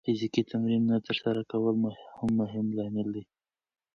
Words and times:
فزیکي 0.05 0.41
تمرین 0.51 0.83
نه 0.91 0.97
ترسره 1.07 1.41
کول 1.51 1.75
هم 2.17 2.29
مهم 2.39 2.67
لامل 2.77 3.07
دی. 3.15 3.23